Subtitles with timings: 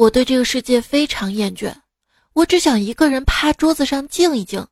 [0.00, 1.70] 我对这个世界非常厌倦，
[2.32, 4.66] 我只想一个人趴桌子上静一静。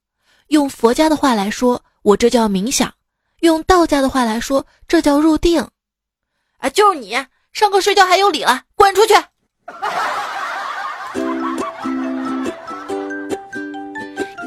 [0.46, 2.88] 用佛家的话来说，我这叫冥想；
[3.40, 5.60] 用道家的话来说，这叫入定。
[6.56, 7.14] 啊，就是你
[7.52, 9.12] 上课睡觉还有理了，滚出去！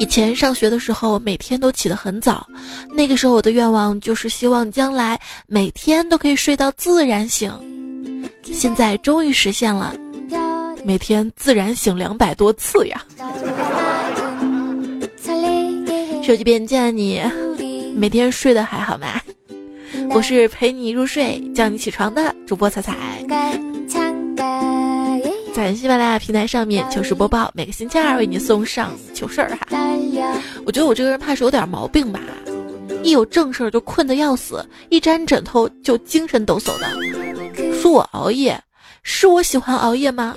[0.00, 2.44] 以前上学的时候，每天都起得很早，
[2.92, 7.56] 那个时候我的愿望就是希望将来每天都可以睡到自然醒。
[8.42, 9.94] 现在终于实现了，
[10.84, 13.04] 每天自然醒两百多次呀！
[16.22, 17.22] 手机边见你，
[17.94, 19.20] 每天睡得还好吗？
[20.10, 22.96] 我是陪你入睡、叫你起床的主播彩彩。
[25.54, 29.58] 在喜马拉雅平台上面糗事播报，每个星期二为你送上糗事儿哈。
[30.64, 32.20] 我觉得我这个人怕是有点毛病吧，
[33.02, 37.72] 一有正事儿就困得要死，一沾枕头就精神抖擞的。
[37.74, 38.58] 说我熬夜，
[39.02, 40.36] 是我喜欢熬夜吗？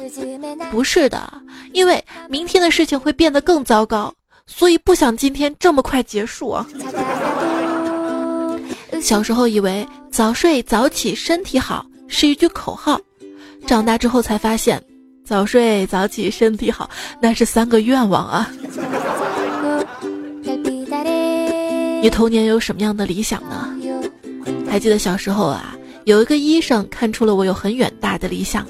[0.72, 1.34] 不是的，
[1.72, 4.14] 因为明天的事情会变得更糟糕，
[4.48, 6.66] 所以不想今天这么快结束啊。
[9.02, 13.00] 小时候以为早睡早起身体好是一句口号，
[13.68, 14.82] 长大之后才发现。
[15.26, 16.88] 早睡早起身体好，
[17.20, 18.48] 那是三个愿望啊！
[22.00, 23.76] 你童年有什么样的理想呢？
[24.70, 25.76] 还记得小时候啊，
[26.06, 28.66] 有一个医生看出了我有很远大的理想，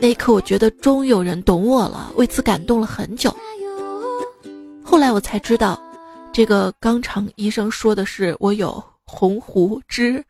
[0.00, 3.34] 那一刻我觉得终有人懂我了，为此感动了很久。
[4.82, 5.78] 后来我才知道，
[6.32, 10.24] 这个肛肠医生说的是我有鸿鹄之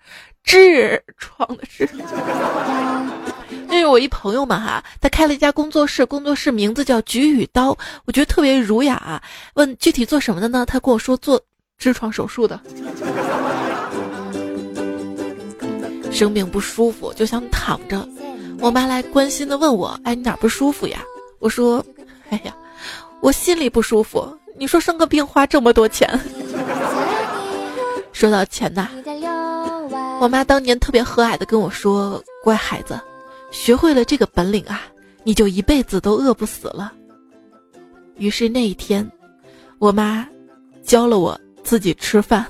[0.44, 1.88] 痔疮的痔。
[3.70, 9.22] 因为我一朋友嘛哈，他开了一家工作室，工作室名字叫“菊与刀”，我觉得特别儒雅。
[9.54, 10.66] 问具体做什么的呢？
[10.66, 11.40] 他跟我说做
[11.80, 12.60] 痔疮手术的。
[16.10, 18.08] 生病不舒服就想躺着，
[18.60, 21.02] 我妈来关心的问我：“哎，你哪不舒服呀？”
[21.38, 21.84] 我说
[22.30, 22.56] ：“哎呀，
[23.20, 26.08] 我心里不舒服。”你说生个病花这么多钱？
[28.12, 28.88] 说到钱呐，
[30.20, 32.98] 我妈当年特别和蔼的跟我说：“乖孩子。”
[33.52, 34.82] 学会了这个本领啊，
[35.22, 36.92] 你就一辈子都饿不死了。
[38.16, 39.08] 于是那一天，
[39.78, 40.26] 我妈
[40.82, 42.44] 教了我自己吃饭。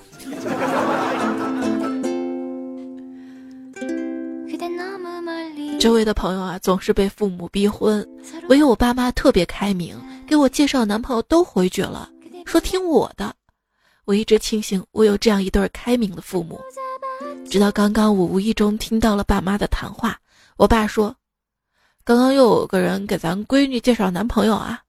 [5.78, 8.06] 周围的朋友啊，总是被父母逼婚，
[8.48, 9.96] 唯有我爸妈特别开明，
[10.26, 12.10] 给我介绍男朋友都回绝了，
[12.44, 13.34] 说听我的。
[14.04, 16.60] 我一直庆幸我有这样一对开明的父母。
[17.48, 20.18] 直到刚刚，我无意中听到了爸妈的谈话。
[20.56, 21.14] 我爸说
[22.04, 24.82] ：“刚刚又有个人给咱闺女介绍男朋友啊。”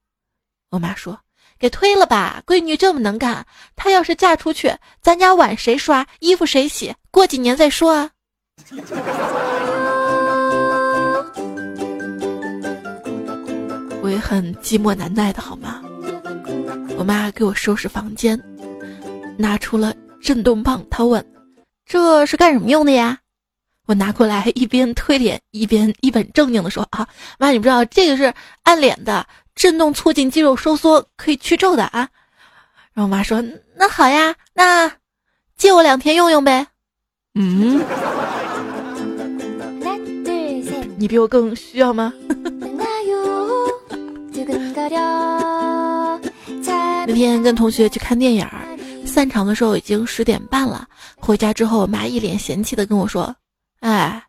[0.70, 1.18] 我妈说
[1.58, 6.94] ：“给推了吧，闺女这么能干，她要是嫁出去，咱家碗谁刷，衣服谁洗？
[7.10, 8.10] 过几年再说啊。”
[14.02, 15.82] 我也很寂寞难耐的好吗？
[16.96, 18.40] 我妈给我收拾房间，
[19.38, 21.24] 拿出了震动棒，她问
[21.86, 23.18] ：“这是干什么用的呀？”
[23.86, 32.08] 我拿过来，一边推脸，一边一本正经的说：“啊，妈，你不知道这个是按脸的，震动促进肌肉收缩，可以去皱的啊。”
[32.94, 33.42] 然后我妈说
[33.76, 34.92] ：“那好呀，那
[35.56, 36.66] 借我两天用用呗。”
[37.34, 37.80] 嗯，
[40.98, 42.12] 你比我更需要吗？
[47.06, 48.46] 那天跟同学去看电影，
[49.06, 50.86] 散场的时候已经十点半了。
[51.16, 53.34] 回家之后，我妈一脸嫌弃的跟我说。
[53.80, 54.24] 哎，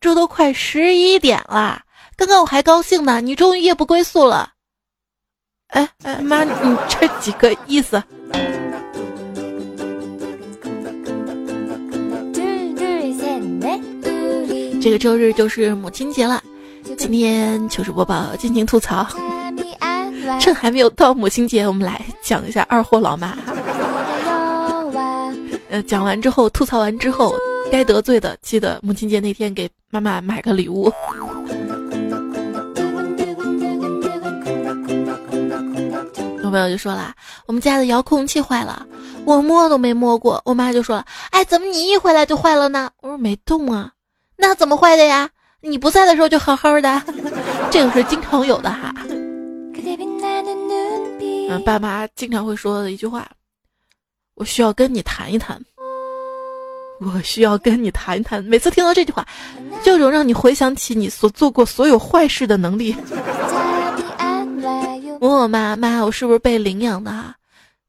[0.00, 1.82] 这都快十一点了，
[2.16, 4.50] 刚刚我还高兴呢，你终于夜不归宿了。
[5.68, 8.02] 哎哎妈，你这几个意思？
[14.80, 16.42] 这个周日就是母亲节了，
[16.96, 19.06] 今天糗事播报尽情吐槽。
[20.40, 23.36] 趁还没有到母亲节，我们来讲一下二货老妈。
[25.68, 27.34] 呃，讲完之后，吐槽完之后。
[27.68, 30.84] 该得罪的，记得母亲节那天给妈妈买个礼物。
[36.44, 37.12] 有朋友就说了，
[37.46, 38.86] 我们家的遥控器坏了，
[39.24, 40.40] 我摸都没摸过。
[40.44, 42.88] 我妈就说了，哎，怎么你一回来就坏了呢？
[43.02, 43.90] 我说没动啊，
[44.36, 45.28] 那怎么坏的呀？
[45.60, 47.02] 你不在的时候就好好的，
[47.68, 48.94] 这个是经常有的哈。
[51.48, 53.28] 嗯，爸妈经常会说的一句话，
[54.34, 55.60] 我需要跟你谈一谈。
[56.98, 58.42] 我需要跟你谈一谈。
[58.44, 59.26] 每次听到这句话，
[59.84, 62.96] 就有种让你回想起你所做过所有坏事的能力。
[65.20, 67.34] 问 我妈妈，我是不是被领养的？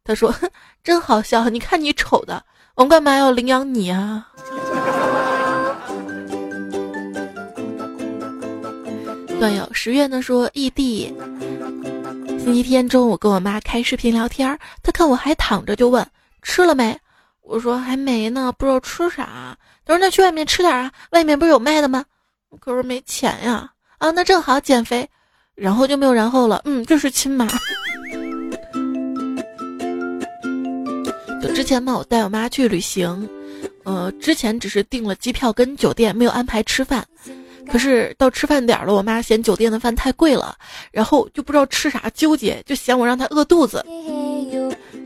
[0.03, 0.33] 她说
[0.83, 2.43] ：“真好笑，你看你丑的，
[2.75, 4.27] 我们干嘛要领养你啊？”
[9.39, 11.13] 段友十月呢说异地，
[12.47, 16.07] 星期天中午跟我妈开视频聊天，她看我还躺着就问
[16.41, 16.97] 吃了没，
[17.41, 19.57] 我说还没呢，不知道吃啥。
[19.83, 22.05] 她说那去外面吃点啊，外面不是有卖的吗？
[22.61, 23.69] 可是没钱呀。
[23.97, 25.09] 啊，那正好减肥，
[25.55, 26.61] 然后就没有然后了。
[26.63, 27.45] 嗯，这是亲妈。
[31.43, 33.27] 就之前嘛，我带我妈去旅行，
[33.83, 37.05] 呃，之前只是订了机票跟酒店，没有安排吃饭。
[37.69, 40.55] 可是到吃饭点了，我妈嫌酒店的饭太贵了，
[40.91, 43.85] 然后就不知道吃啥，纠结，就嫌我让她饿肚子。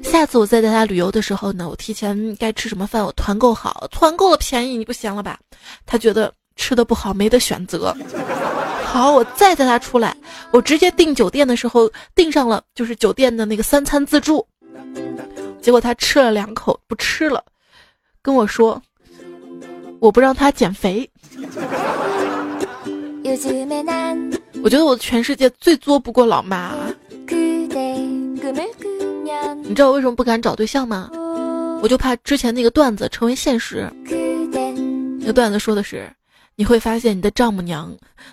[0.04, 5.40] 下次我再带她旅游的时候呢，我提前该吃什么饭我团购好，团购了便宜你不嫌了吧？
[5.86, 7.96] 她觉得吃的不好没得选择。
[8.84, 10.16] 好，我再带她出来，
[10.52, 14.46] 我直接订酒店的时候订上了就是酒店的那个三餐自助，
[15.62, 17.44] 结果她吃了两口不吃了，
[18.22, 18.82] 跟我说
[20.00, 21.10] 我不让她减肥。
[24.64, 26.74] 我觉得我全世界最作不过老妈。
[29.64, 31.10] 你知道我为什么不敢找对象吗？
[31.82, 33.92] 我就怕之前那个段子成为现实。
[35.20, 36.08] 那个段子说的是，
[36.56, 37.92] 你会发现你的丈母娘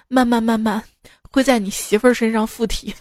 [0.09, 0.83] 慢慢慢慢
[1.31, 2.95] 会在你媳妇儿身上附体。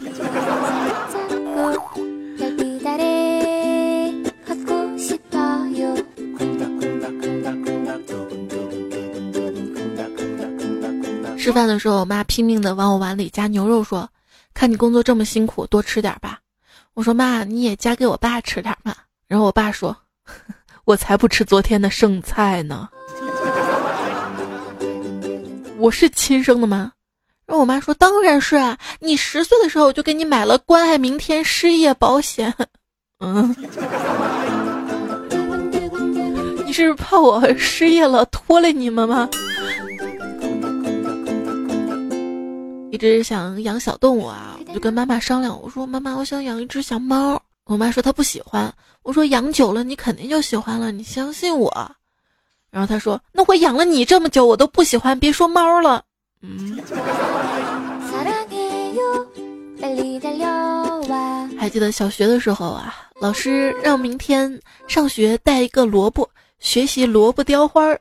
[11.48, 14.10] 吃饭的时候，我妈拼命的往我碗里加牛肉，说
[14.54, 16.40] ：“看你工作这么辛苦，多吃点吧。”
[16.94, 18.94] 我说：“妈，你也夹给我爸吃点嘛。”
[19.30, 19.96] 然后我爸说
[20.84, 22.90] ：“我才不吃昨天的剩菜呢。”
[25.80, 26.92] 我是亲生的吗？
[27.46, 32.54] 然后我妈说：“当然是啊，你十岁的时候我就给你买了关爱明天失业保险。”
[33.24, 33.56] 嗯，
[36.66, 39.30] 你是怕我失业了拖累你们吗？
[42.90, 47.42] 一直想养小动物啊，我就跟妈妈商量，我说妈妈，我想养一只小猫。
[47.66, 48.74] 我妈说她不喜欢，
[49.04, 51.92] 我说养久了你肯定就喜欢了，你相信我。
[52.72, 56.04] 然后她说，那我养了你这么久，我都不喜欢，别说猫了。
[56.42, 56.80] 嗯。
[61.60, 66.30] 还记得小学的时候啊，老师让明天上学带一个萝卜，
[66.60, 68.00] 学习萝卜雕花儿。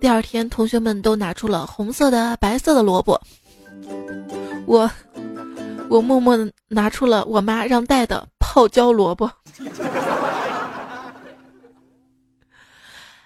[0.00, 3.20] 第二天，同学们都拿出了红色的、白色的萝卜。
[4.66, 4.90] 我，
[5.88, 9.30] 我默默的拿出了我妈让带的泡椒萝卜。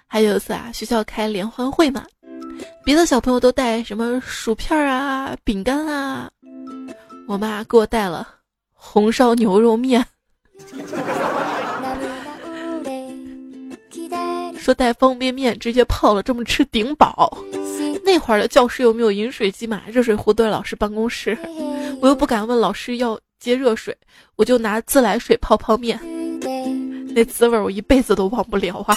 [0.06, 2.04] 还有一次啊，学校开联欢会嘛，
[2.84, 6.30] 别的小朋友都带什么薯片啊、饼干啊，
[7.26, 8.28] 我妈给我带了
[8.72, 10.06] 红烧牛肉面，
[14.64, 17.36] 说带方便面直接泡了这么吃顶饱。
[18.02, 19.82] 那会儿的教室有没有饮水机嘛？
[19.86, 21.36] 热水壶都在老师办公室，
[22.00, 23.94] 我又不敢问老师要接热水，
[24.36, 26.00] 我就拿自来水泡泡面，
[27.14, 28.96] 那滋味我一辈子都忘不了啊！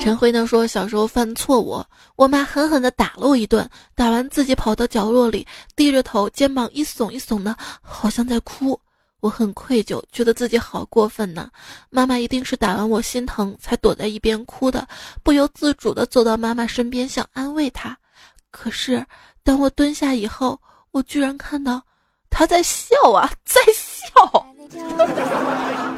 [0.00, 1.84] 陈辉呢说，小时候犯错误，
[2.16, 8.80] 我妈狠狠地打了我一顿，打完自己跑到角落里，低着头，肩膀一耸一耸的，好像在哭。
[9.20, 11.50] 我很愧疚，觉得自己好过分呢。
[11.90, 14.86] 妈妈一定是打完我心疼，才躲在一边哭的，
[15.22, 17.96] 不由自主地走到妈妈身边，想安慰她。
[18.50, 19.04] 可是
[19.42, 21.82] 当我蹲下以后，我居然看到
[22.30, 24.46] 她在笑啊，在笑。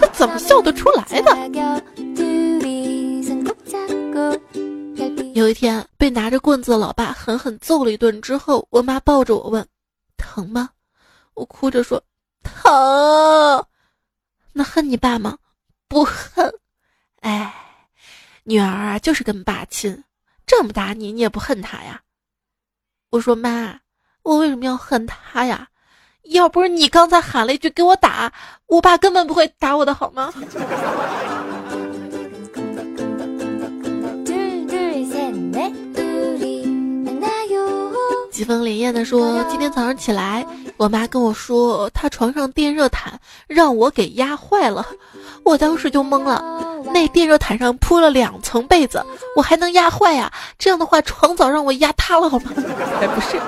[0.01, 1.83] 她怎么笑得出来的？
[5.35, 9.67] 有一天被拿着棍子的老爸狠狠揍了一顿之后，我妈抱着我问
[10.19, 10.69] ：“疼吗？”
[11.35, 12.03] 我哭着说。
[12.43, 13.67] 疼，
[14.53, 15.39] 那恨你爸吗？
[15.89, 16.53] 不恨。
[17.21, 17.55] 哎，
[18.45, 20.05] 女儿啊，就是跟爸亲，
[20.47, 22.03] 这么打你，你也不恨他呀？
[23.11, 23.81] 我说妈，
[24.23, 25.69] 我为什么要恨他呀？
[26.25, 28.33] 要不是你刚才喊了一句给我打，
[28.67, 30.33] 我爸根本不会打我的好吗？
[38.33, 40.45] 几分连夜的说，今天早上起来，
[40.79, 44.85] 我妈跟我说，她床上电热毯让我给压坏了，
[45.45, 46.43] 我当时就懵了。
[46.95, 49.05] 那电热毯上铺了两层被子，
[49.37, 50.33] 我还能压坏呀？
[50.59, 52.53] 这样的话，床早让我压塌了好吗？
[53.01, 53.39] 哎，不是，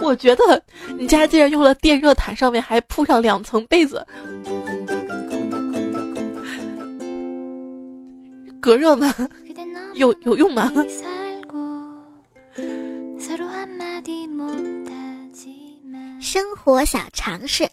[0.00, 0.60] 我觉得
[0.98, 4.04] 你家既然用了电热毯，上面还铺上两层被子，
[8.60, 9.14] 隔热吗？
[9.94, 10.72] 有有用吗？
[16.20, 17.68] 生活小常识：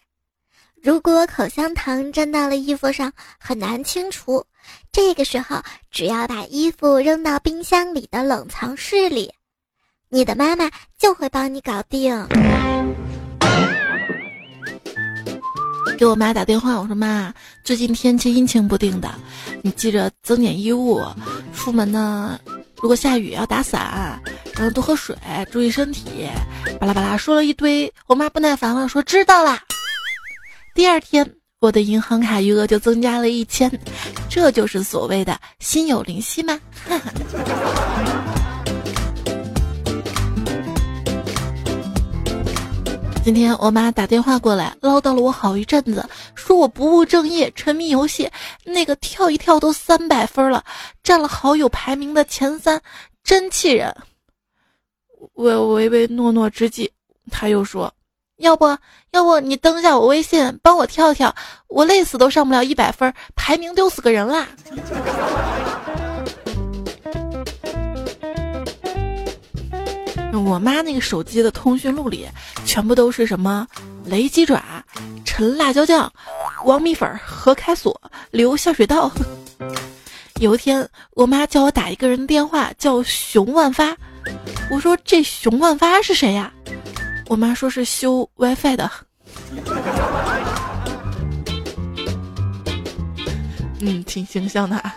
[0.82, 4.46] 如果口香糖粘到了衣服上，很难清除。
[4.92, 9.32] 这个时候，只要把衣服扔到冰箱里的冷藏室里，
[10.10, 12.28] 你的妈妈就会帮你搞定。
[15.98, 19.10] 给我妈打电话，我说妈，最近天气阴晴不定的，
[19.64, 21.00] 你记着增减衣物，
[21.56, 22.40] 出门呢，
[22.82, 24.20] 如果下雨要打伞，
[24.56, 25.16] 然后多喝水，
[25.52, 26.28] 注意身体。
[26.80, 29.62] 巴拉巴拉说了一堆，我妈不耐烦了，说知道啦。
[30.74, 33.72] 第二天，我的银行卡余额就增加了一千，
[34.30, 36.60] 这就是所谓的心有灵犀吗？
[36.88, 38.41] 哈 哈
[43.24, 48.28] 今天我妈打电话过来，唠叨了我好一阵子，说我不务正业，沉迷游戏，
[48.64, 50.64] 那个跳一跳都三百分了，
[51.04, 52.82] 占了好友排名的前三，
[53.24, 53.96] 真气人。
[55.34, 56.90] 我唯唯诺诺之际，
[57.30, 57.94] 他又说
[58.38, 58.66] ：“要不
[59.12, 61.34] 要不你登下我微信，帮我跳跳，
[61.68, 64.48] 我累死都上不了一百分，排名丢死个人啦。”
[70.34, 72.28] 我妈那个手机的通讯录里，
[72.66, 73.68] 全部都是什么
[74.06, 74.64] 雷鸡爪、
[75.26, 76.12] 陈辣椒酱、
[76.66, 78.00] 王米粉、何开锁、
[78.32, 79.12] 刘下水道。
[80.40, 83.96] 有一天，我妈叫我打一个人电话，叫熊万发。
[84.72, 86.52] 我说这熊万发是谁呀？
[87.28, 88.90] 我妈说是修 WiFi 的。
[93.80, 94.78] 嗯，挺形象的。
[94.78, 94.96] 啊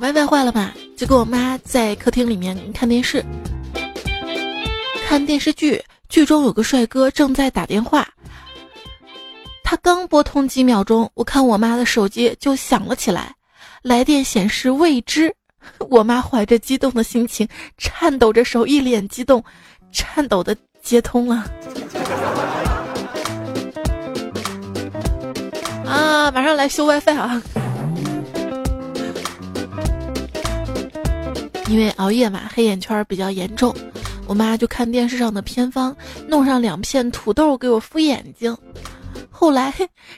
[0.00, 3.22] WiFi 坏了嘛，就跟我妈在客厅里面看电视，
[5.06, 8.08] 看电视剧，剧中有个帅哥正在打电话。
[9.62, 13.34] 他刚拨通几秒钟，我看我妈的手机就响了起来，
[13.82, 15.34] 来电显示未知。
[15.90, 19.44] 我妈怀着激动的心情，颤抖着手，一脸激动，
[19.92, 21.44] 颤抖的接通了。
[25.84, 27.42] 啊，马上来修 WiFi 啊！
[31.70, 33.72] 因为熬夜嘛，黑眼圈比较严重，
[34.26, 35.96] 我妈就看电视上的偏方，
[36.26, 38.56] 弄上两片土豆给我敷眼睛。
[39.30, 39.72] 后来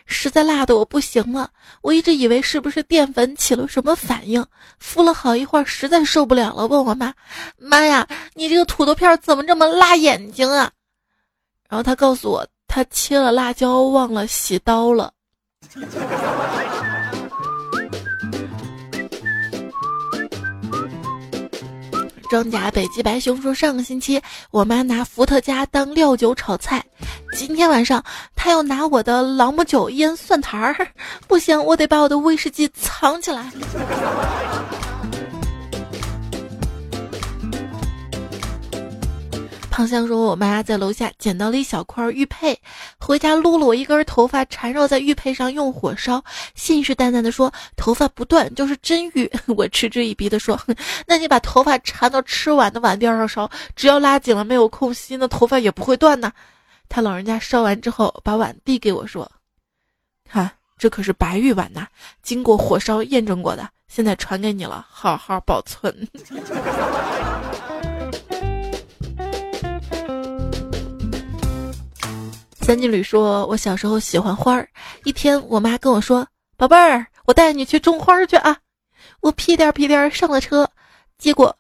[0.07, 1.51] 实在辣的我不行了，
[1.83, 4.43] 我一直以为是不是淀粉起了什么反应，
[4.79, 7.13] 敷了好一会儿，实在受不了了，问我妈
[7.61, 10.71] ：“妈呀，你这个土豆片怎么这么辣眼睛啊？”
[11.69, 15.13] 然后她告诉我，她切了辣椒忘了洗刀了。
[22.33, 24.19] 装甲北极白熊说：“上个星期
[24.51, 26.83] 我妈拿伏特加当料酒炒菜，
[27.37, 28.03] 今天晚上
[28.35, 30.75] 她要拿我的朗姆酒腌蒜苔儿，
[31.29, 33.53] 不行，我得把我的威士忌藏起来。”
[39.73, 42.55] 胖香说：“我妈在楼下捡到了一小块玉佩，
[43.01, 46.23] 回家撸了我一根头发，缠绕在玉佩上用火烧，
[46.55, 49.31] 信誓旦旦的说头发不断就是真玉。
[49.57, 50.61] 我嗤之以鼻的说：
[51.09, 56.31] 那你把头发缠到吃碗的碗边上烧，只要拉紧了没有空隙，那头发也不会断呢。
[56.91, 59.33] 他老人家烧完之后，把碗递给我说：
[60.29, 61.87] 看，这可是白玉碗呐，
[62.23, 66.07] 经过火烧验证过的，现在传给你了，好好保存。
[72.63, 74.69] ”三金缕说：“我小时候喜欢花儿，
[75.05, 76.27] 一天我妈跟我说
[76.57, 78.57] ：‘宝贝儿，我带你去种花去啊！’
[79.21, 80.71] 我屁颠屁颠上了车，
[81.19, 81.55] 结果，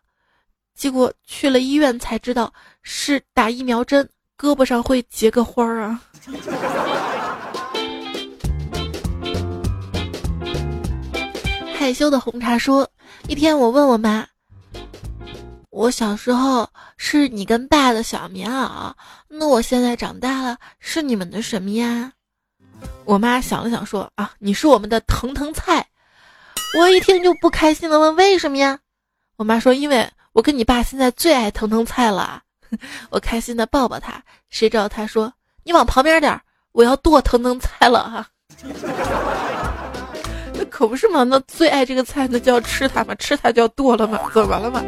[0.77, 6.01] 结果去了医院才知道是打疫苗针，胳膊上会结个花儿啊。
[11.77, 12.89] ”害羞的红茶说
[13.27, 14.25] ：“一天我问我妈。”
[15.73, 18.93] 我小时候是你跟爸的小棉袄，
[19.27, 22.13] 那我现在长大了是你们的什么呀？
[23.07, 25.87] 我妈想了想说：“啊，你是我们的腾腾菜。”
[26.79, 28.79] 我一听就不开心的问：“为什么呀？”
[29.37, 32.43] 我妈说：“因为我跟你爸现在最爱腾腾菜了。
[33.09, 35.33] ”我开心的抱抱他，谁知道他说
[35.65, 36.39] ：“你往旁边点，
[36.73, 38.29] 我要剁腾腾菜了哈。
[40.53, 44.83] ”那可不是嘛，那最爱这个菜，那就要吃它嘛，吃它就要剁了嘛，怎么了嘛？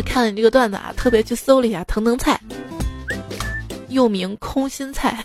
[0.00, 2.40] 就看了你这个段子啊，特别去搜了一下腾腾菜，
[3.88, 5.24] 又名空心菜。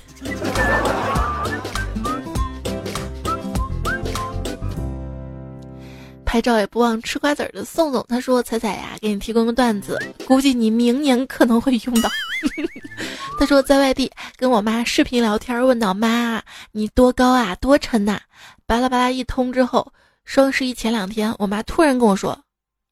[6.25, 12.09] 拍照也不忘吃瓜子儿的宋总，他说：“彩彩呀，给你提供个段子，估计你明年可能会用到。
[13.37, 18.19] ”他说在外地跟我妈视频聊天，问到妈你多高啊，多沉呐？
[18.65, 19.93] 巴拉巴拉一通之后，
[20.25, 22.39] 双十一前两天，我妈突然跟我说：“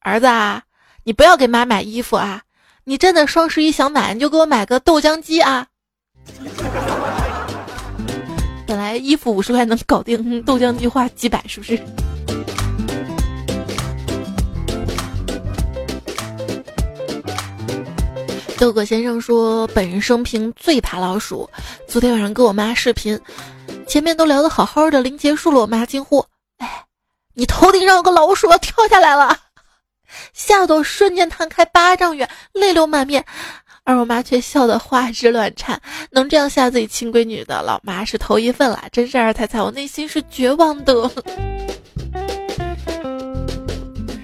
[0.02, 0.62] 儿子啊。”
[1.04, 2.44] 你不要给妈买衣服啊！
[2.84, 5.66] 你真的双十一想买，你就给我买个豆浆机啊！
[8.68, 11.76] 本来衣服五十块能搞定，豆浆机花几百，是不是？
[18.60, 21.50] 豆哥先生说，本人生平最怕老鼠。
[21.88, 23.20] 昨天晚上跟我妈视频，
[23.88, 26.24] 前面都聊得好好的，临结束了，我妈惊呼
[26.60, 26.86] ：“哎，
[27.34, 29.36] 你头顶上有个老鼠要跳下来了！”
[30.34, 33.26] 吓得我瞬间弹开八丈远，泪流满面。
[33.84, 35.82] 而我妈却笑得花枝乱颤。
[36.12, 41.12] 能这样吓自己亲闺女的老妈是头一份了，真是二太太，我内心是绝望的。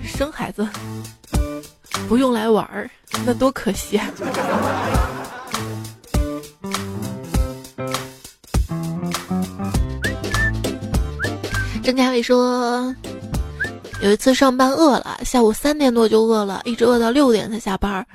[0.04, 0.68] 生孩子。
[2.08, 2.90] 不用来玩儿，
[3.26, 4.08] 那多可惜啊！
[11.84, 12.96] 郑嘉伟说，
[14.02, 18.06] 有一次上班饿了，下午三点多就饿了，一直饿到六点才下班。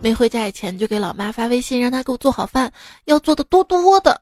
[0.00, 2.72] 没回家以前就给老妈发微信，让她给我做好饭，
[3.04, 4.20] 要做的多多的。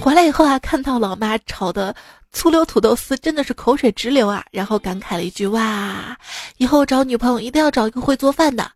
[0.00, 1.94] 回来以后啊，看到老妈炒的。
[2.34, 4.42] 醋溜土豆丝真的是口水直流啊！
[4.50, 6.16] 然后感慨了一句：“哇，
[6.56, 8.72] 以后找女朋友一定要找一个会做饭的。”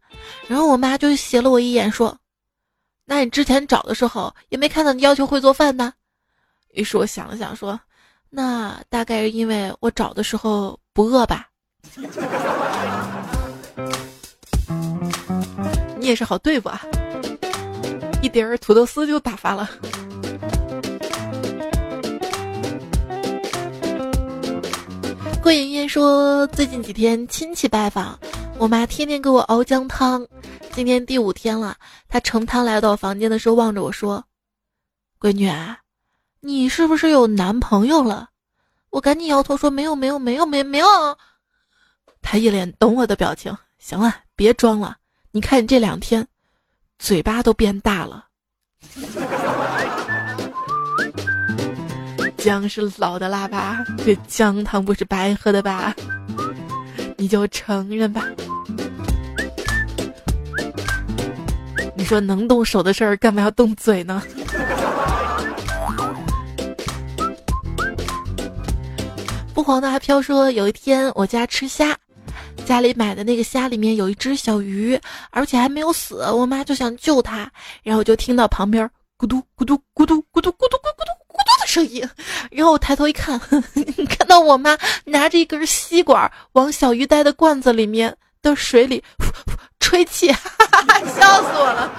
[0.47, 2.15] 然后我妈就斜了我一眼说
[3.07, 5.91] ：“那你之前找的时候也没看到你要求会做饭呢。”
[6.75, 7.81] 于是我想了想说
[8.29, 11.47] ：“那大概是因为我找的时候不饿吧。”
[15.99, 16.81] 你也是好对付啊，
[18.23, 19.69] 一碟儿土豆丝就打发了。
[25.43, 28.19] 郭莹莹说：“最近几天亲戚拜访，
[28.59, 30.27] 我妈天天给我熬姜汤。
[30.73, 31.77] 今天第五天了，
[32.09, 34.25] 她盛汤来到我房间的时候，望着我说
[35.21, 35.79] ：‘闺女啊，
[36.41, 38.29] 你是不是有男朋友了？’
[38.97, 40.87] 我赶紧摇头说：‘没有，没有，没有，没没有。’
[42.23, 43.55] 他一脸懂我的表情。
[43.79, 44.97] 行了，别装了，
[45.33, 46.27] 你看你这两天，
[46.99, 48.25] 嘴巴都变大了。”
[52.39, 53.85] 姜是老的辣吧？
[53.99, 55.95] 这姜汤不是白喝的吧？
[57.19, 58.25] 你就承认吧。
[61.95, 64.23] 你说能动手的事儿，干嘛要动嘴呢？
[69.57, 71.97] 不黄的阿飘说，有一天我家吃虾，
[72.67, 77.51] 家里买的那个虾里面有一只小鱼，而且还没有死，我妈就想救它，
[77.83, 81.67] 然后就听到旁边咕嘟咕嘟咕嘟咕嘟咕嘟咕嘟咕嘟咕嘟的。
[81.67, 82.07] 声音，
[82.51, 83.41] 然后我抬头一看，
[84.11, 89.03] 看到我妈拿着一根吸管往小鱼呆的罐子里面的水里
[89.81, 91.91] 吹气，哈哈哈笑死我了。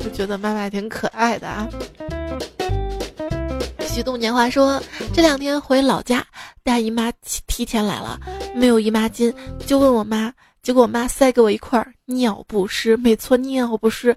[0.00, 1.68] 就觉得妈妈挺可爱的啊。
[3.98, 4.80] 许动年华说，
[5.12, 6.24] 这两天回老家，
[6.62, 8.16] 大姨妈提提前来了，
[8.54, 9.34] 没有姨妈巾，
[9.66, 10.32] 就问我妈。
[10.62, 14.16] 结果我妈塞给我一块尿不湿，没错，尿不湿。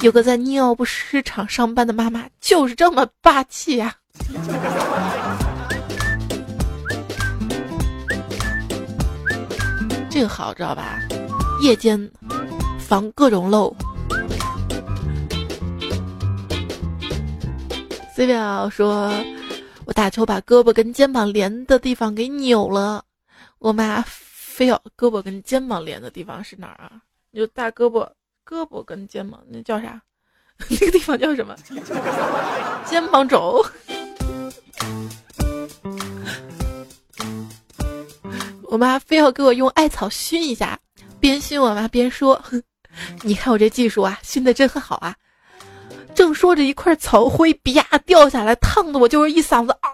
[0.00, 3.94] 有个在尿不湿厂上班的妈妈就是这么霸气呀！
[10.08, 11.00] 这个好知道吧？
[11.62, 12.10] 夜间
[12.78, 13.76] 防各种漏。
[18.18, 19.12] C 表说，
[19.84, 23.04] 我打球把胳膊跟肩膀连的地方给扭了，
[23.60, 24.04] 我妈。
[24.04, 27.00] 非要胳膊跟肩膀连的地方是哪儿啊？
[27.32, 28.04] 就大胳膊、
[28.44, 30.02] 胳膊跟肩膀，那叫啥？
[30.68, 31.54] 那个地方叫什么？
[32.84, 33.64] 肩膀肘。
[38.64, 40.76] 我妈非要给我用艾草熏一下，
[41.20, 42.42] 边熏我妈边说
[43.22, 45.14] ：“你看我这技术啊，熏的真好啊！”
[46.14, 49.90] 正说着，一块草灰啪掉下来，烫的我就是一嗓子嗷。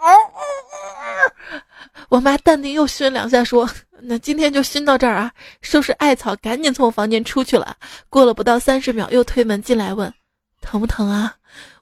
[2.08, 3.68] 我妈淡定又熏两下，说。
[4.06, 5.32] 那今天就熏到这儿啊！
[5.62, 7.74] 收拾艾草，赶紧从我房间出去了。
[8.10, 10.12] 过了不到三十秒，又推门进来问
[10.60, 11.34] ：“疼不疼啊？”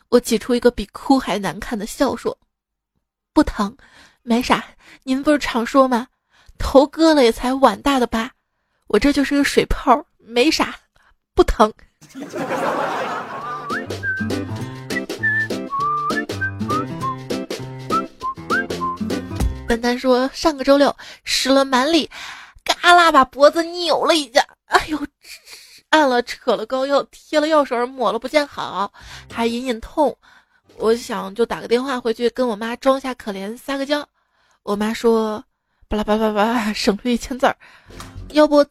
[0.09, 2.38] 我挤出一个比哭还难看的笑，说
[3.35, 3.77] ：“不疼，
[4.23, 4.64] 没啥。
[5.03, 6.07] 您不是常说吗？
[6.59, 8.31] 头割了也才碗大的疤，
[8.87, 10.77] 我这就是个水泡，没啥，
[11.35, 11.73] 不疼。”
[19.73, 22.11] 丹丹说：“上个周六使了蛮力，
[22.63, 24.47] 嘎啦把脖子扭了一下。
[24.67, 25.07] 哎呦，
[25.89, 28.93] 按了扯了膏药，贴了药水，抹了不见好，
[29.33, 30.15] 还隐隐痛。
[30.77, 34.07] 我想就打个电话回去跟我妈装下可怜，撒个娇。
[34.63, 35.43] 我妈说：
[35.89, 37.57] 巴拉巴拉巴拉，省略一千字儿。
[38.29, 38.67] 要不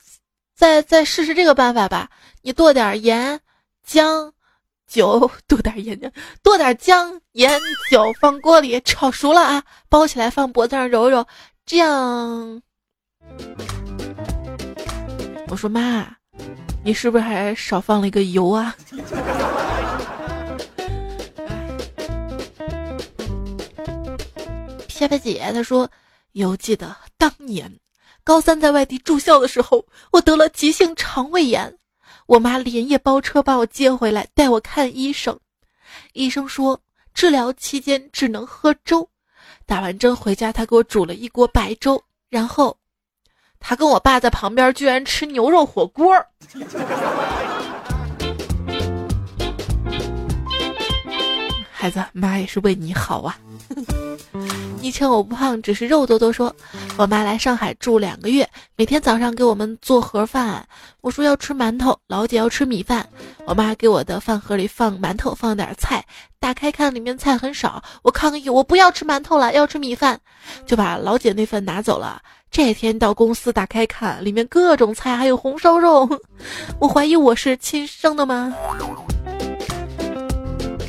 [0.55, 2.11] 再再试试这个办法吧？
[2.43, 3.39] 你剁点盐、
[3.83, 4.31] 姜。”
[4.91, 6.11] 酒多点盐酱，
[6.43, 7.57] 多点姜盐
[7.89, 11.25] 酒，放锅里炒熟了啊，包起来放脖子上揉揉，
[11.65, 12.61] 这样
[15.47, 16.05] 我说妈，
[16.83, 18.75] 你是不是还少放了一个油啊？
[24.89, 25.89] 撇撇姐她说，
[26.33, 27.79] 犹记得当年
[28.25, 31.77] 高三在外地住校的时候，我得了急性肠胃炎，
[32.31, 35.37] 我妈连夜包车把我接回来，带我看医生。
[36.13, 36.79] 医生说
[37.13, 39.05] 治疗期间只能喝粥，
[39.65, 42.77] 打完针回家，他给我煮了一锅白粥，然后
[43.59, 46.09] 他跟我爸在旁边居然吃牛肉火锅。
[51.81, 53.35] 孩子，妈也是为你好啊。
[54.79, 56.31] 昵称我不胖，只是肉多多。
[56.31, 56.55] 说，
[56.95, 60.63] 我妈来上海住两个月，每天早上给我们做盒饭。
[61.01, 63.09] 我说要吃馒头，老姐要吃米饭。
[63.47, 66.05] 我妈给我的饭盒里放馒头，放点菜。
[66.39, 67.83] 打开看，里面菜很少。
[68.03, 70.19] 我抗议，我不要吃馒头了，要吃米饭，
[70.67, 72.21] 就把老姐那份拿走了。
[72.51, 76.07] 这天到公司打开看，里面各种菜，还有红烧肉。
[76.77, 78.53] 我怀疑我是亲生的吗？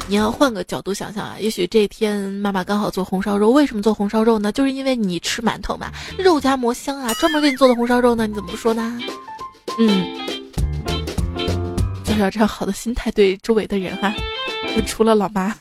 [0.08, 4.52] 你要换个角度想想啊，也许这天妈妈刚好做红烧肉，为什么做红烧肉呢？
[4.52, 8.98] 就是因为你吃馒头嘛，肉夹馍香啊，专门给你做的红烧肉呢，你怎么不说呢？
[9.78, 10.14] 嗯，
[12.04, 14.12] 就是要这样好的心态对周围的人哈，
[14.86, 15.56] 除了老妈。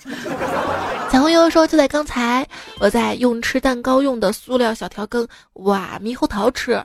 [1.10, 2.46] 彩虹悠悠说，就在刚才，
[2.80, 6.84] 我在用吃蛋糕用的塑料小调羹挖猕猴桃吃，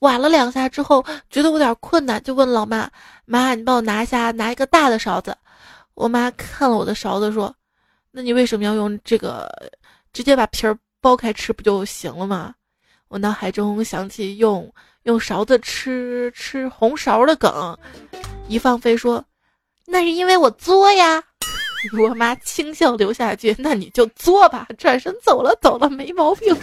[0.00, 2.88] 挖了两下之后，觉得有点困难，就问老妈
[3.24, 5.36] ：“妈，你帮我拿一下，拿一个大的勺子。”
[5.98, 7.52] 我妈看了我的勺子说
[8.12, 9.48] ：“那你为什么要用这个？
[10.12, 12.54] 直接把皮儿剥开吃不就行了吗？”
[13.08, 17.76] 我脑海中想起用用勺子吃吃红勺的梗，
[18.46, 19.24] 一放飞说
[19.86, 21.20] ：“那是因为我作呀。”
[22.00, 26.56] 我妈轻笑留下句：“那你就作吧。”转身走了，走了，没毛病。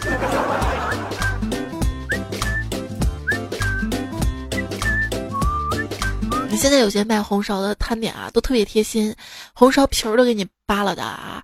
[6.54, 9.14] 现在有些卖红烧的摊点啊，都特别贴心，
[9.52, 11.42] 红烧皮儿都给你扒了的啊，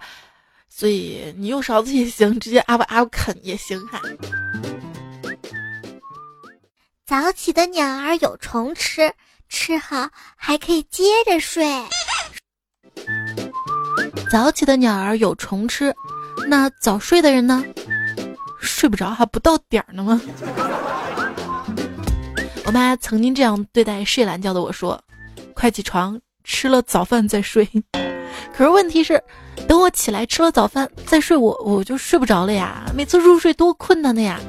[0.68, 4.00] 所以你用勺子也行，直接阿不阿不啃也行哈。
[7.06, 9.12] 早起的鸟儿有虫吃，
[9.48, 11.64] 吃好还可以接着睡。
[14.30, 15.94] 早起的鸟儿有虫吃，
[16.48, 17.62] 那早睡的人呢？
[18.60, 20.20] 睡不着还不到点儿呢吗？
[22.72, 24.98] 妈曾经这样对待睡懒觉的我说
[25.52, 27.68] ：“快起床，吃了早饭再睡。”
[28.56, 29.22] 可是问题是，
[29.68, 32.90] 等我起来吃了早饭再睡，我我就睡不着了呀。
[32.94, 34.40] 每次入睡多困难的呀！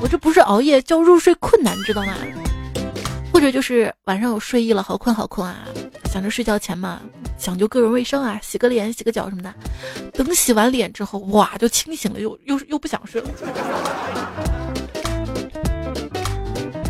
[0.00, 2.14] 我这不是熬夜，叫入睡困难，知道吗？
[3.32, 5.64] 或者就是晚上有睡意了，好困好困啊，
[6.12, 7.00] 想着睡觉前嘛，
[7.36, 9.52] 讲究个人卫生啊，洗个脸、洗个脚什么的。
[10.12, 14.59] 等洗完脸之后，哇，就清醒了，又又又不想睡了。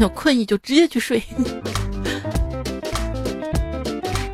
[0.01, 1.23] 有困意就直接去睡。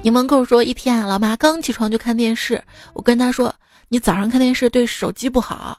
[0.03, 2.63] 柠檬扣说：“一天啊，老妈刚起床就看电视，
[2.95, 3.53] 我跟她说
[3.91, 5.77] ：‘你早上看电视对手机不好。’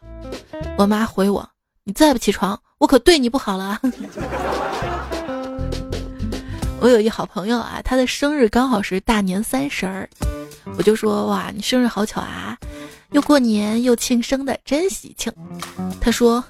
[0.77, 1.49] 我妈回我
[1.85, 3.79] ：‘你再不起床，我可对你不好了。
[6.81, 10.09] ’我有一好朋友啊，他的生日刚好是大年三十儿，
[10.77, 12.57] 我就说：‘哇，你生日好巧啊，
[13.11, 15.31] 又过年又庆生的，真喜庆。’
[16.01, 16.43] 他说：‘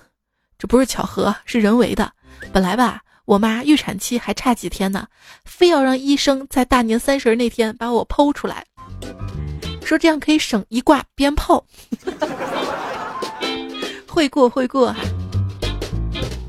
[0.58, 2.12] 这不是巧合，是人为的。
[2.52, 5.06] 本来吧。’我妈预产期还差几天呢，
[5.44, 8.64] 非要让医生在大年三十那天把我剖出来，
[9.84, 11.62] 说这样可以省一挂鞭炮。
[14.08, 14.96] 会过会过。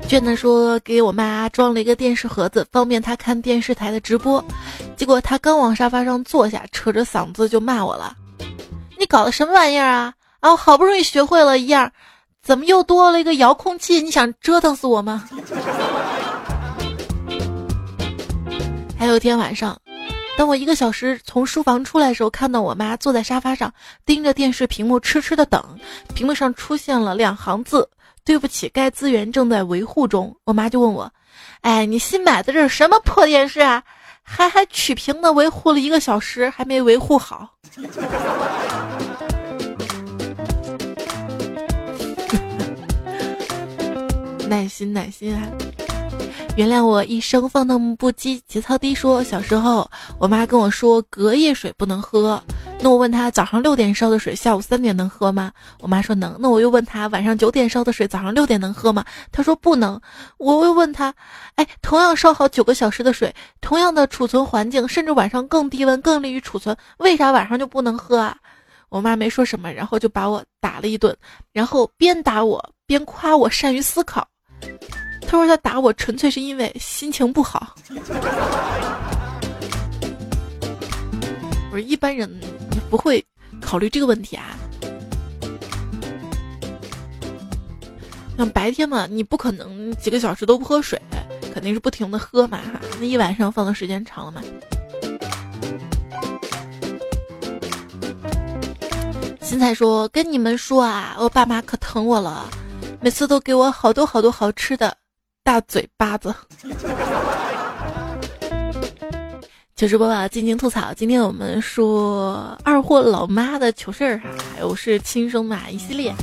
[0.07, 4.41] 娟子说给我妈装了一个电视盒子，方便她看电视台的直播。
[4.95, 8.15] 结果她刚往沙发上坐下，扯着嗓子就骂我了
[8.97, 10.13] ：“你搞的什么玩意儿啊？
[10.39, 11.91] 啊，我好不容易学会了一样，
[12.41, 14.01] 怎么又多了一个遥控器？
[14.01, 15.27] 你想折腾死我吗？”
[18.99, 19.79] 还有一天晚上，
[20.37, 23.73] 当我一个小时从书房出来的时候，看到我妈坐在沙发上
[24.05, 25.63] 盯着电视屏幕，痴痴的等。
[26.13, 27.89] 屏幕上出现了两行字
[28.25, 31.09] ：“对不起，该资源正在维护中。”我妈就问我
[31.61, 33.81] ：“哎，你新买的这是什么破电视啊？
[34.21, 37.47] 还还曲屏的维护了一个小时，还没维护好。
[44.49, 45.47] ”耐心，耐心啊！
[46.55, 48.93] 原谅我一生放荡不羁、节操低。
[48.93, 52.41] 说小时候，我妈跟我说隔夜水不能喝。
[52.81, 55.51] 那我问她早上六点烧的水，下午三点能喝吗？
[55.79, 56.35] 我妈说能。
[56.37, 59.05] 那我又问她晚上九点烧的水，早上六点能喝吗？
[59.31, 59.99] 她说不能。
[60.37, 61.13] 我又问她，
[61.55, 68.35] 哎，同样烧好九个小时的水，同样的储存环境，甚至晚上更低温更利于储存，为啥晚上就不能喝啊？
[68.89, 71.15] 我妈没说什么，然后就把我打了一顿，
[71.53, 74.27] 然后边打我边夸我善于思考。
[75.29, 77.75] 他说他打我纯粹是因为心情不好。
[81.71, 82.27] 我说一般人
[82.89, 83.23] 不会
[83.61, 84.57] 考虑这个问题啊。
[88.35, 90.99] 像白天嘛，你不可能几个小时都不喝水，
[91.53, 92.59] 肯定是不停的喝嘛。
[92.99, 94.41] 那一晚上放的时间长了嘛。
[99.39, 102.49] 新菜说：“跟你们说啊，我爸妈可疼我了，
[102.99, 104.97] 每次都给我好多好多好吃的，
[105.49, 106.31] 大嘴巴子。”
[109.75, 110.93] 糗事播报，尽情吐槽。
[110.93, 116.13] 今天我们说二货老妈的糗事儿哈，还有是亲生嘛一系列。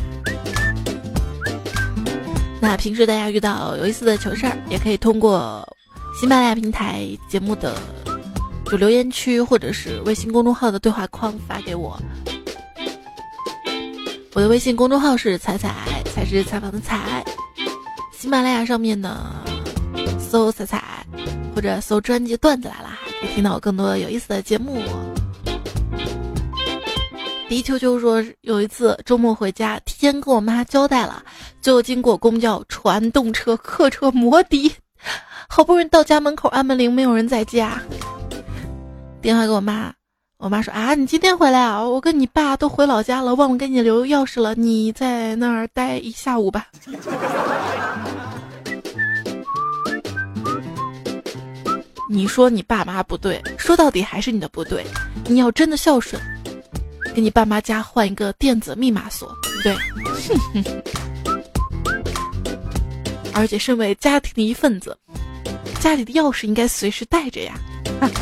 [2.60, 5.68] 那平时大家遇到有意思的糗事儿，也可以通过
[6.20, 7.76] 喜马拉雅平台节目的
[8.66, 12.00] 就留言区，或者是微信公众号的对话框发给我。
[14.34, 15.74] 我的微信公众号是彩彩，
[16.14, 17.24] 才是采访的彩。
[18.26, 19.40] 喜马拉雅上面呢，
[20.18, 20.82] 搜彩彩，
[21.54, 24.82] 或者搜专辑段子来了，可以听到更多有意思的节目。
[27.48, 31.22] 迪秋秋说，有一次周末回家，提前跟我妈交代了，
[31.60, 34.74] 最后经过公交、船、动车、客车、摩的，
[35.48, 37.80] 好不容易到家门口按门铃，没有人在家，
[39.22, 39.92] 电话给我妈。
[40.38, 41.80] 我妈说啊，你今天回来啊？
[41.80, 44.52] 我跟你爸都回老家了，忘了给你留钥匙了。
[44.56, 46.66] 你在那儿待一下午吧。
[52.08, 54.86] 你说你爸妈不对，说到底还是你的不对。
[55.26, 56.22] 你要真的孝顺，
[57.14, 59.28] 给你爸妈家换一个电子密码锁，
[59.64, 59.80] 对不
[60.62, 60.82] 对？
[63.34, 64.96] 而且身为家庭的一份子，
[65.80, 67.54] 家里的钥匙应该随时带着呀。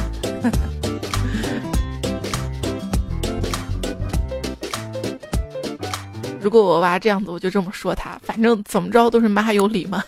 [6.40, 10.02] 如果我娃这样子，我就这么说他，反正怎么着都是妈有理嘛。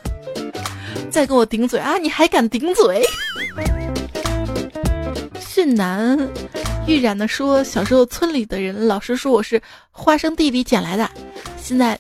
[1.11, 3.05] 再跟我顶嘴啊，你还敢顶嘴？
[5.41, 6.19] 迅男
[6.87, 11.11] 玉染的说，小时候村里的人老是说我是花生地里捡来的，
[11.59, 11.99] 现在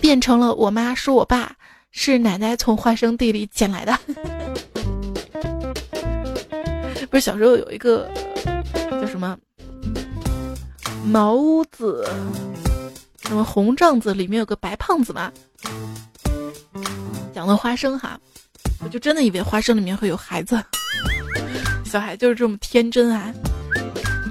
[0.00, 1.54] 变成了我妈说我爸
[1.90, 3.98] 是奶奶从花生地里捡来的。
[7.10, 8.10] 不是小时候有一个
[8.90, 9.36] 叫什么
[11.04, 11.36] 毛
[11.70, 12.08] 子。
[13.22, 15.32] 什么红帐子里面有个白胖子嘛？
[17.36, 18.18] 讲的花生哈，
[18.82, 20.58] 我就真的以为花生里面会有孩子，
[21.84, 23.30] 小孩就是这么天真啊！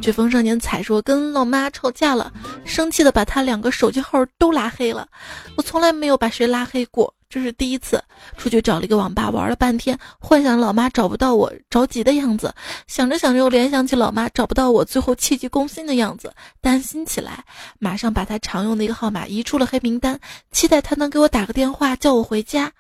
[0.02, 2.34] 绝风少年彩说跟老妈吵架了，
[2.66, 5.08] 生气的把他两个手机号都拉黑了，
[5.56, 7.14] 我从来没有把谁拉黑过。
[7.30, 8.04] 这是第一次
[8.38, 12.52] 出去找了一个网吧玩了半天，幻想老妈找不到我着急的样子，
[12.88, 17.44] 想着想着又联想起老妈找不到我最后气急攻心的样子，担心起来，
[17.78, 20.20] 马上把他常用的一个号码移出了黑名单，
[20.52, 22.72] 期待他能给我打个电话叫我回家。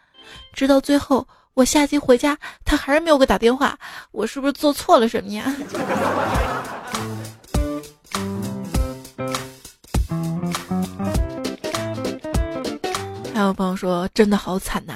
[0.53, 3.77] 直到最后我下机回家，他还是没有给打电话，
[4.11, 5.45] 我是不是做错了什么呀？
[13.33, 14.93] 还有朋友说，真的好惨呐！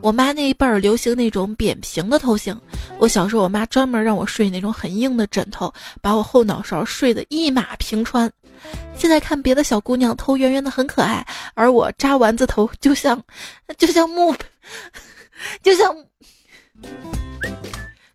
[0.00, 2.56] 我妈那一辈儿流行那种扁平的头型，
[2.98, 8.30] 我小时候我妈专门让我睡那种很硬的枕头，把我后脑勺睡得一马平川。
[8.96, 13.20] 现在看别的小姑娘头圆圆的很可爱，而我扎丸子头就像，
[13.76, 14.34] 就像墓，
[15.62, 15.94] 就像，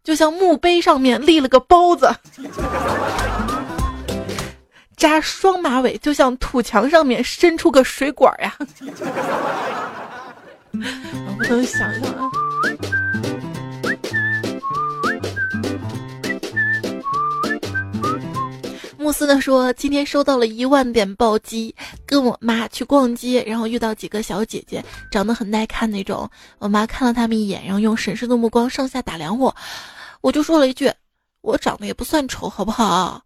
[0.03, 2.09] 就像墓碑上面立了个包子。
[4.97, 8.53] 扎双马尾，就像土墙上面伸出个水管呀！
[10.73, 12.29] 我不能想想啊。
[19.09, 21.73] 慕斯呢说，今天收到了一万点暴击，
[22.05, 26.29] 跟我妈去逛街，然后遇到几个小姐姐，长得很耐看那种。
[26.59, 29.55] 我妈看了他们一眼，然后用审视的目光上下打量我，
[30.21, 30.93] 我就说了一句
[31.41, 33.19] ：“我长得也不算丑，好不好？”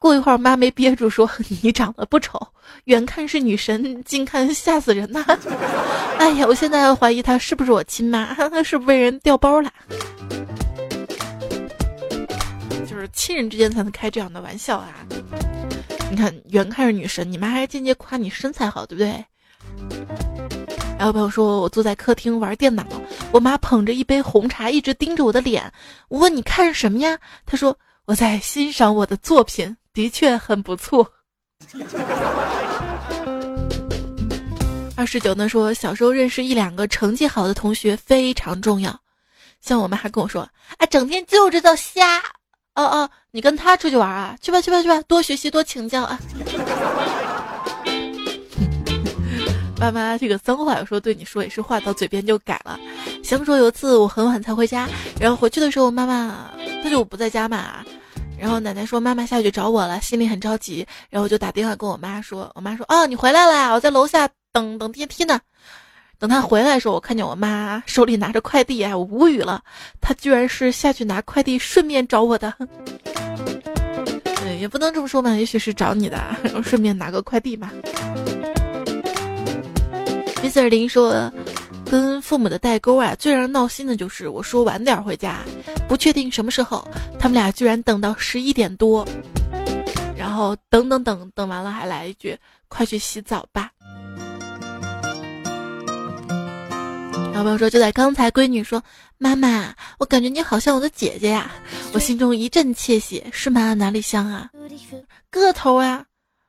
[0.00, 1.30] 过一会儿，妈没憋住说
[1.62, 2.40] ：“你长得不丑，
[2.84, 5.22] 远看是女神，近看吓死人呐！”
[6.16, 9.70] 哎呀，我现在怀疑她是不是我亲妈， 是不是被人调包了？
[12.96, 14.88] 就是亲人之间才能开这样的玩笑啊！
[16.10, 19.22] 你看，远看是女神，你妈还间接夸你身材好，对不对？
[20.98, 22.82] 还有朋友说我坐在客厅玩电脑，
[23.32, 25.70] 我妈捧着一杯红茶，一直盯着我的脸。
[26.08, 27.18] 我问你看什么呀？
[27.44, 29.76] 她说我在欣赏我的作品。
[29.92, 31.06] 的确很不错。
[34.96, 38.98] 二十九呢说，小时候认识一两个成绩好的同学非常重要。
[39.60, 42.22] 像我妈还跟我说，啊，整天就知道瞎。
[42.76, 44.36] 哦哦，你跟他出去玩啊？
[44.40, 46.18] 去吧去吧去吧，多学习多请教啊。
[49.78, 52.78] 爸妈这个脏话有时候对你说也是话到嘴边就改了。
[53.22, 54.88] 想说有一次我很晚才回家，
[55.20, 56.50] 然后回去的时候妈妈
[56.82, 57.84] 她就不在家嘛，
[58.38, 65.40] 然后奶奶说妈妈下去找我了，心里很着急，然后我就打电话跟我妈说，我妈说哦你回来了，我在楼下等等电梯呢。
[66.18, 69.62] 等他回来的时候，我看见我妈手里拿着快递，哎，我无语了，
[70.00, 72.52] 他居然是下去拿快递顺便找我的。
[74.24, 77.70] 对，也不能这么说嘛，也许是找你的，然后顺便拿个快递嘛。
[80.42, 81.32] Mr 林说。
[81.88, 85.38] 跟父母的代沟啊，最让人闹心的就是我说晚点回家，
[85.86, 86.84] 不确定什么时候，
[87.16, 89.06] 他们俩居然等到十一点多，
[90.18, 93.70] 然后等等等等完了还来一句快去洗澡吧。
[97.36, 98.82] 小朋友说就在刚才，闺女说
[99.18, 101.50] 妈妈，我感觉你好像我的姐姐呀，
[101.92, 103.74] 我心中一阵窃喜，是吗？
[103.74, 104.48] 哪里像啊？
[105.30, 106.02] 个头啊，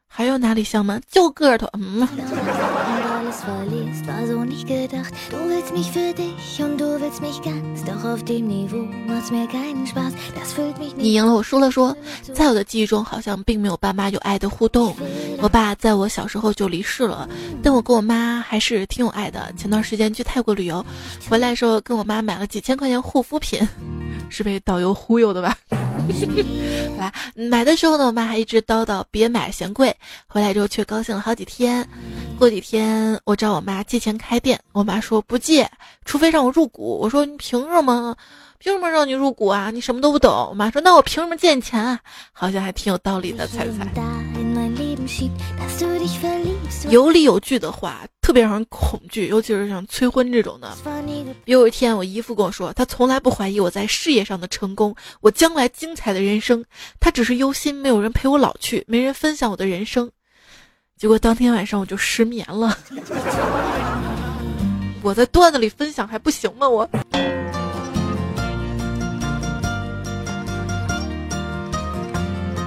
[0.07, 0.97] 还有哪里像吗？
[1.11, 2.07] 就个头，嗯。
[10.97, 11.69] 你赢了，我输了。
[11.69, 11.95] 说，
[12.33, 14.95] 在我的记忆中，好像并没有爸妈有爱的互动。
[15.39, 17.29] 我爸在我小时候就离世了，
[17.61, 19.53] 但我跟我妈还是挺有爱的。
[19.57, 20.83] 前段时间去泰国旅游，
[21.29, 23.59] 回来的时候跟我妈买了几千块钱护肤品，
[24.29, 25.57] 是被导游忽悠的吧？
[26.97, 29.95] 来 买的时候呢，我妈还一直叨叨别买，嫌贵。
[30.27, 31.87] 回来之后却高兴了好几天。
[32.39, 35.69] 过几天我找我妈借钱开店，我妈说不借，
[36.05, 36.97] 除非让我入股。
[36.97, 38.15] 我说你凭什么？
[38.57, 39.69] 凭什么让你入股啊？
[39.69, 40.31] 你什么都不懂。
[40.49, 41.99] 我妈说那我凭什么借你钱啊？
[42.31, 43.85] 好像还挺有道理的，猜猜。
[46.89, 50.73] 有理有据的话，特别让人恐惧，尤其是像催婚这种的。
[51.43, 56.63] 有一天，我姨父跟我说，他从来不怀疑我在事业上的成功，我将来精彩的人生，
[57.01, 60.09] 他只是忧心没有人陪我老去，没人分享我的人生。
[60.97, 62.75] 结果当天晚上我就失眠了。
[65.03, 66.67] 我在段子里分享还不行吗？
[66.67, 66.89] 我。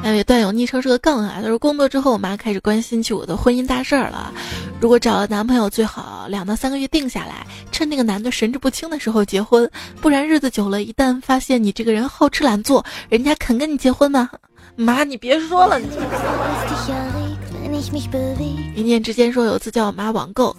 [0.02, 4.32] 那位段友昵称是个杠啊，他说工作之后，我妈开始关心起我的婚姻大事儿了。
[4.80, 9.68] 如果找了男朋友，最好两到三个月定下来，趁那个男的神志不清的时候结婚，
[10.00, 14.30] 不然日子久了，一旦发现你这个人好吃懒做，人家肯跟你结婚吗？
[14.76, 15.80] 妈，你别说了。
[15.80, 15.88] 你
[18.74, 20.54] 一念之间说，有次叫我妈网购，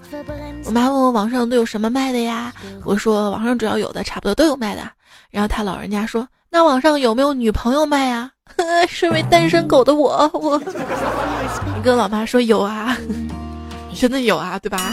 [0.66, 2.54] 我妈问我网上都有什么卖的呀？
[2.84, 4.82] 我说网上主要有的差不多都有卖的。
[5.30, 8.32] 然后他老人家说，那网上有没有女朋友卖呀？
[8.90, 10.58] 身为单身狗的我，我，
[11.76, 12.98] 你跟老妈说有啊，
[13.96, 14.92] 真的有啊，对吧？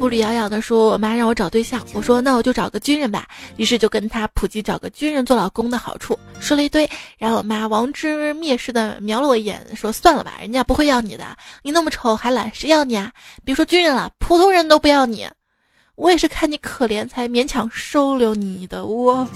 [0.00, 3.28] 步履遥遥的说：“我妈让我找对象，我说那我就找个军人吧。
[3.58, 6.88] 于是就跟他普及找个军人做老公的好处，说了一堆。
[7.18, 11.36] 然后我妈王之蔑视的瞄了我一眼，说：算了吧，人家不会要你的。
[11.62, 13.12] 你那么丑还懒，谁要你啊？
[13.44, 15.28] 别说军人了，普通人都不要你。
[15.96, 18.86] 我也是看你可怜才勉强收留你的。
[18.86, 19.28] 我。”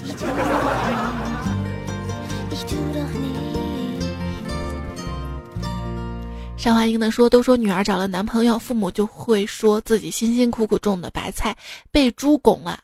[6.64, 11.55] 张华英的说：“都说女儿找了男朋友，父母就会说自己辛辛苦苦种的白菜
[11.92, 12.79] 被猪拱了。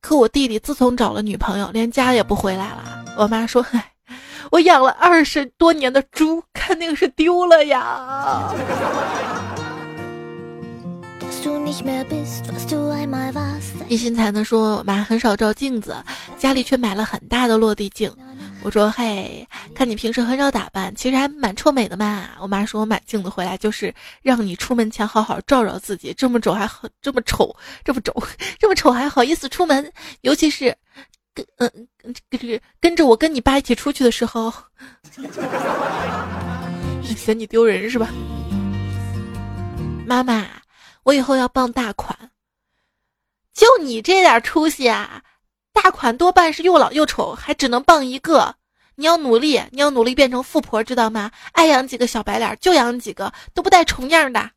[0.00, 3.04] 可我弟弟自从找了女朋友，连家也不回来了。
[3.18, 3.90] 我妈说：‘嗨，
[4.52, 8.54] 我养了二十多年的猪，肯定是丢了呀。’”
[13.88, 15.96] 一心才能说：“妈很少照镜子，
[16.36, 18.12] 家里却买了很大的落地镜。”
[18.62, 27.54] 我说：“嘿，看你平时很少打扮，其实还蛮臭美的嘛。”我妈说：“我买镜子回来就是让你出门前好好照照自己，这么丑还好，这么丑，
[27.84, 28.12] 这么丑，
[28.58, 30.74] 这么丑还好意思出门，尤其是
[31.32, 31.70] 跟嗯
[32.28, 34.52] 跟跟着我跟你爸一起出去的时候，
[37.16, 38.08] 嫌你丢人是吧？”
[40.04, 40.46] 妈妈，
[41.06, 42.18] 我以后要傍大款，
[43.54, 45.22] 就你这点出息啊！
[45.72, 48.56] 大款多半是又老又丑，还只能傍一个。
[48.96, 51.30] 你要努力，你要努力变成富婆，知道吗？
[51.52, 54.50] 爱养几个小白脸就养几个，都不带重样的。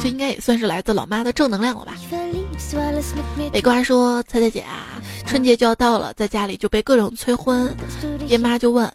[0.00, 1.92] 这应该也算是来自老妈的正能量了吧？
[3.52, 4.86] 北瓜说：“彩彩姐啊，
[5.26, 7.76] 春节就要到了，在家里就被各种催婚，
[8.26, 8.90] 爹妈就问：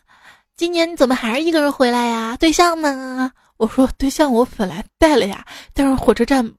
[0.62, 2.38] 今年你怎么还是一个人回来呀？
[2.40, 3.32] 对象呢？
[3.58, 5.44] 我说对象我本来带了呀，
[5.74, 6.52] 但是火车站。”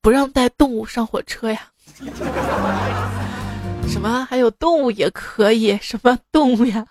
[0.00, 1.60] 不让带动物上火车呀？
[3.86, 5.78] 什么还有动物也可以？
[5.82, 6.86] 什么动物呀？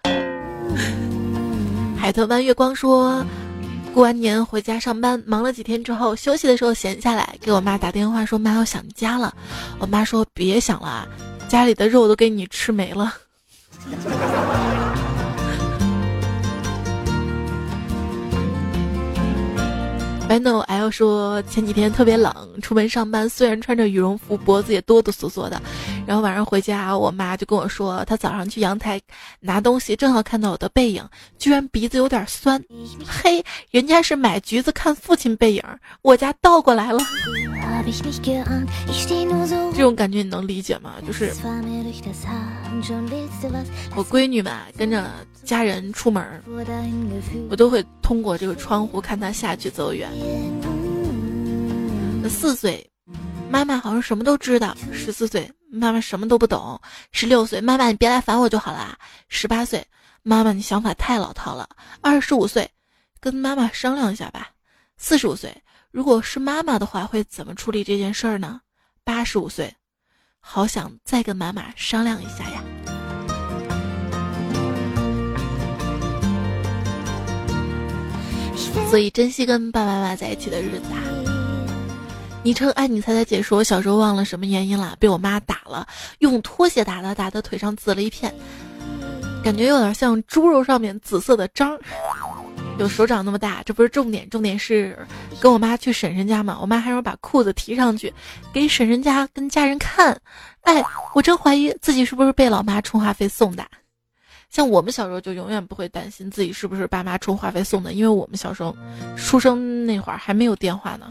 [1.98, 3.26] 海豚湾月光说，
[3.92, 9.34] 过完年回家上班，忙了几天之后，休息的时候闲下来，给我妈打电话说：“妈，我想家了。”
[9.82, 11.08] 我妈说：“别想了，
[11.50, 13.12] 家里的肉都给你吃没了。”
[20.34, 25.62] 白 no L 说前几天特别冷，出门上班虽然穿着羽绒服，脖子也哆哆嗦嗦的。
[26.08, 29.00] 然后晚上回家，我妈就跟我说，她早上去阳台
[29.40, 31.08] 拿东西，正好看到我的背影，
[31.38, 32.60] 居然鼻子有点酸。
[33.06, 35.64] 嘿，人家是买橘子看父亲背影，
[36.02, 37.00] 我家倒过来了。
[39.72, 40.96] 这种感觉你能理解吗？
[41.06, 41.32] 就是
[43.96, 45.08] 我闺女们跟着
[45.44, 46.42] 家人出门，
[47.50, 50.10] 我都会通过这个窗户看他下去走远。
[52.30, 52.90] 四岁，
[53.50, 56.80] 妈妈好像什么都知道；十四岁，妈妈什么都不懂；
[57.12, 58.96] 十六岁，妈妈你别来烦我就好了；
[59.28, 59.86] 十八岁，
[60.22, 61.68] 妈妈你想法太老套了；
[62.02, 62.70] 二十五岁，
[63.20, 64.42] 跟妈妈商量一下吧；
[64.98, 65.56] 四十五岁。
[65.92, 68.62] 如果是妈妈的话，会怎么处理这件事儿呢？
[69.04, 69.76] 八十五岁，
[70.40, 72.64] 好想再跟妈妈商量一下呀。
[78.90, 81.02] 所以珍惜跟爸爸妈妈在一起的日子啊。
[82.44, 85.88] 昵称爱你猜猜姐说，我小时候忘了什么原因了，被我妈打了，
[86.20, 88.34] 用拖鞋打的，打的腿上紫了一片，
[89.44, 91.78] 感觉有点像猪肉上面紫色的章。
[92.80, 94.98] 有手掌那么大，这不是重点，重点是
[95.40, 96.58] 跟我妈去婶婶家嘛。
[96.60, 98.12] 我妈还让我把裤子提上去，
[98.52, 100.20] 给婶婶家跟家人看。
[100.64, 103.64] 哎，我真怀疑自己是不是被老妈充话费送的。
[104.54, 108.78] 像我们小时候就永远不会担心自己是不是爸妈充话费送的，因为我们小时候
[109.18, 111.08] 出生那会儿还没有电话呢，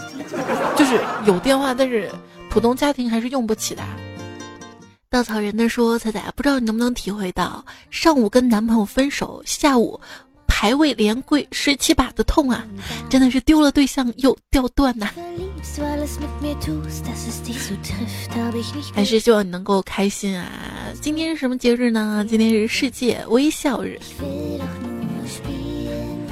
[0.76, 2.08] 就是有电话，但是
[2.48, 3.82] 普通家庭还是用不起的。
[5.10, 10.00] 稻草人的说：“彩彩，不知道你能不能体会到，上午跟男朋友分手，下午。”
[10.62, 12.64] 排位连跪十七把的痛啊，
[13.10, 15.08] 真的是丢了对象又掉段呐。
[18.94, 20.48] 还是希望你能够开心啊！
[21.00, 22.24] 今天是什么节日呢？
[22.28, 23.98] 今天是世界微笑日。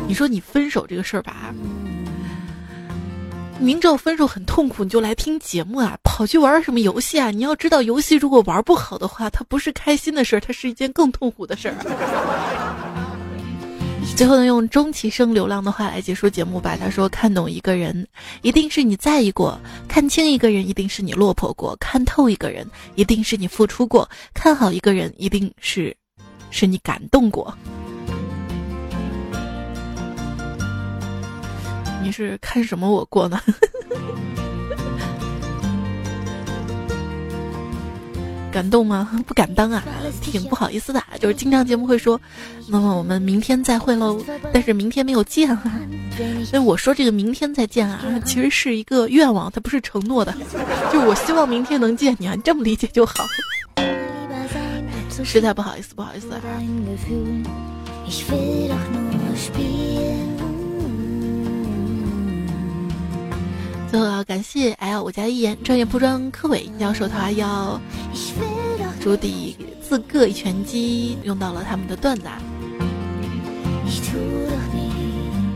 [0.07, 1.53] 你说你分手这个事儿吧，
[3.59, 7.33] 明知道分手很痛苦，你就来听节目啊，跑去玩什么游戏啊？
[7.33, 11.75] 你要知道，游戏如果玩不好的话，它不是开心的事儿，它是一件更痛苦的事儿。
[14.17, 16.77] 最后呢，用钟其生流浪的话来结束节目吧。
[16.79, 18.07] 他说：“看懂一个人，
[18.43, 19.59] 一定是你在意过；
[19.89, 25.97] 看清一个人，一定是你落魄过；看透一个人，一定是你付出过；看好一个人，一定是
[26.51, 27.57] 是你感动过。”
[32.03, 33.41] 你是看什么我过呢？
[38.53, 39.09] 感动吗？
[39.27, 39.83] 不敢当啊，
[40.21, 41.03] 挺不好意思的。
[41.19, 42.21] 就是经常节目会说，
[42.69, 44.21] 那么我们明天再会喽。
[44.53, 45.63] 但是明天没有见啊，
[46.45, 50.35] 所以我说这个明天再见啊，其实是一个愿望，它不是承诺的。
[50.93, 53.25] 就我希望明天能见你啊，你这么理解就好。
[55.23, 56.29] 实在不好意思，不好意思。
[63.91, 67.81] 最后要感谢 L 我家一言专业铺装科伟要手套腰，
[69.01, 72.23] 朱迪自个一拳击用到了他们的段子。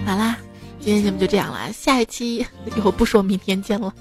[0.05, 0.37] 好啦，
[0.81, 2.45] 今天节目就这样了，下一期
[2.77, 3.95] 以后不说明天见了。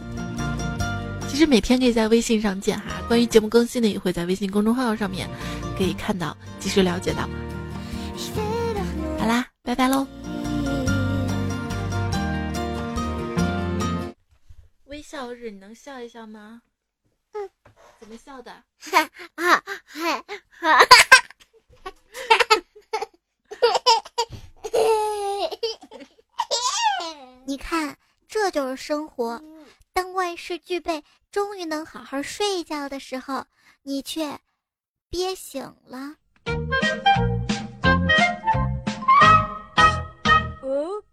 [1.29, 5.29] 其实每天可以在微信上见哈，关于节目更新的也会在微信公众号上面
[5.77, 7.29] 可以看到，及时了解到。
[9.19, 10.07] 好啦，拜拜喽。
[15.03, 16.61] 笑日，你能笑一笑吗？
[17.33, 17.49] 嗯，
[17.99, 18.63] 怎么笑的？
[27.45, 27.97] 你看，
[28.27, 29.43] 这就是生活。
[29.91, 33.45] 当万事俱备，终于能好好睡一觉的时候，
[33.81, 34.39] 你却
[35.09, 36.15] 憋醒了。
[40.61, 41.03] 哦。